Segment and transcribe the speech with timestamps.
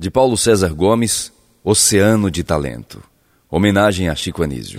[0.00, 1.32] De Paulo César Gomes,
[1.64, 3.02] Oceano de Talento.
[3.50, 4.78] Homenagem a Chico Anísio.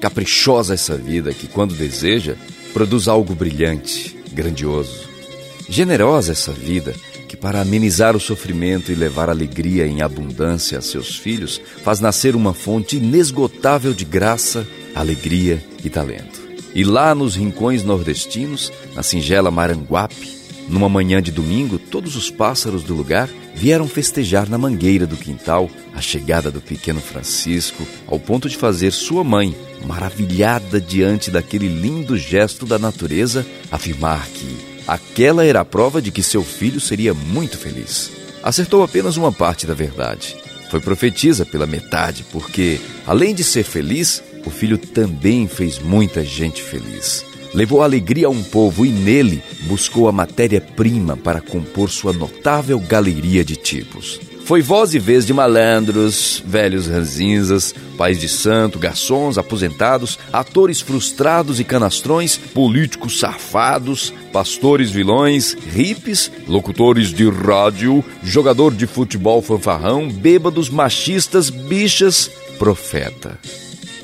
[0.00, 2.36] Caprichosa essa vida que, quando deseja,
[2.72, 5.10] produz algo brilhante, grandioso.
[5.68, 6.94] Generosa essa vida
[7.28, 12.34] que, para amenizar o sofrimento e levar alegria em abundância a seus filhos, faz nascer
[12.34, 16.43] uma fonte inesgotável de graça, alegria e talento.
[16.74, 20.34] E lá nos rincões nordestinos, na singela Maranguape,
[20.68, 25.70] numa manhã de domingo, todos os pássaros do lugar vieram festejar na mangueira do quintal
[25.94, 29.54] a chegada do pequeno Francisco, ao ponto de fazer sua mãe,
[29.86, 34.56] maravilhada diante daquele lindo gesto da natureza, afirmar que
[34.86, 38.10] aquela era a prova de que seu filho seria muito feliz.
[38.42, 40.36] Acertou apenas uma parte da verdade.
[40.70, 46.62] Foi profetisa pela metade, porque, além de ser feliz, o filho também fez muita gente
[46.62, 47.24] feliz.
[47.54, 53.44] Levou alegria a um povo e nele buscou a matéria-prima para compor sua notável galeria
[53.44, 54.20] de tipos.
[54.44, 61.60] Foi voz e vez de malandros, velhos ranzinzas, pais de santo, garçons, aposentados, atores frustrados
[61.60, 70.68] e canastrões, políticos safados, pastores vilões, hippies, locutores de rádio, jogador de futebol fanfarrão, bêbados,
[70.68, 73.38] machistas, bichas, profeta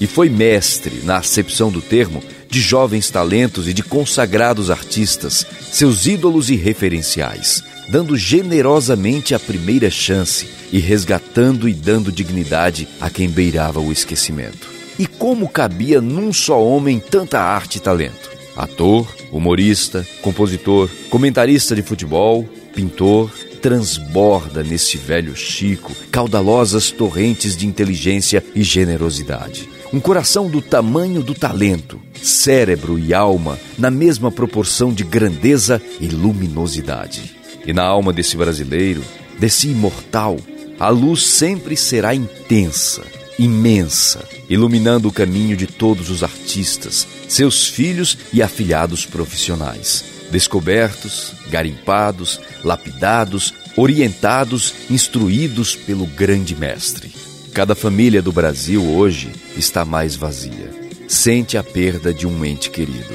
[0.00, 6.06] e foi mestre, na acepção do termo, de jovens talentos e de consagrados artistas, seus
[6.06, 13.28] ídolos e referenciais, dando generosamente a primeira chance e resgatando e dando dignidade a quem
[13.28, 14.68] beirava o esquecimento.
[14.98, 18.30] E como cabia num só homem tanta arte e talento?
[18.56, 28.44] Ator, humorista, compositor, comentarista de futebol, pintor, transborda nesse velho Chico caudalosas torrentes de inteligência
[28.54, 35.02] e generosidade um coração do tamanho do talento, cérebro e alma na mesma proporção de
[35.02, 37.36] grandeza e luminosidade.
[37.66, 39.02] E na alma desse brasileiro,
[39.38, 40.38] desse imortal,
[40.78, 43.02] a luz sempre será intensa,
[43.38, 52.40] imensa, iluminando o caminho de todos os artistas, seus filhos e afilhados profissionais, descobertos, garimpados,
[52.64, 57.12] lapidados, orientados, instruídos pelo grande mestre.
[57.52, 60.70] Cada família do Brasil hoje está mais vazia.
[61.08, 63.14] Sente a perda de um ente querido.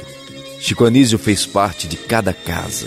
[0.60, 2.86] Chico Anísio fez parte de cada casa.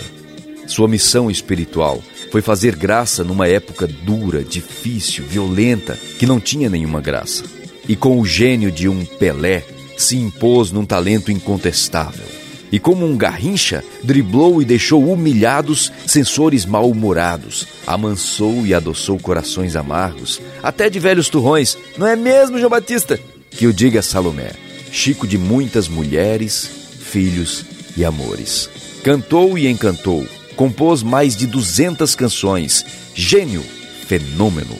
[0.66, 7.00] Sua missão espiritual foi fazer graça numa época dura, difícil, violenta, que não tinha nenhuma
[7.00, 7.42] graça.
[7.88, 9.64] E com o gênio de um Pelé,
[9.96, 12.39] se impôs num talento incontestável
[12.72, 20.40] e, como um garrincha, driblou e deixou humilhados censores mal-humorados, amansou e adoçou corações amargos,
[20.62, 23.18] até de velhos turrões, não é mesmo, João Batista?
[23.50, 24.52] Que o diga Salomé,
[24.92, 26.68] Chico de muitas mulheres,
[27.00, 27.64] filhos
[27.96, 28.68] e amores.
[29.04, 30.26] Cantou e encantou,
[30.56, 33.62] compôs mais de duzentas canções, gênio,
[34.06, 34.76] fenômeno,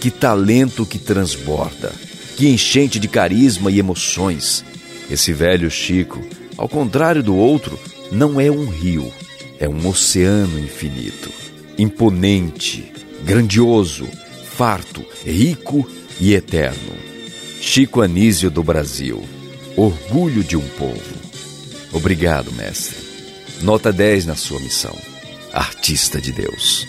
[0.00, 1.92] que talento que transborda,
[2.36, 4.64] que enchente de carisma e emoções.
[5.08, 6.20] Esse velho Chico
[6.56, 7.78] ao contrário do outro,
[8.10, 9.12] não é um rio,
[9.58, 11.30] é um oceano infinito,
[11.78, 12.92] imponente,
[13.24, 14.06] grandioso,
[14.44, 15.88] farto, rico
[16.20, 16.92] e eterno.
[17.60, 19.22] Chico Anísio do Brasil,
[19.76, 21.14] orgulho de um povo.
[21.92, 22.96] Obrigado, mestre.
[23.62, 24.96] Nota 10 na sua missão.
[25.52, 26.86] Artista de Deus.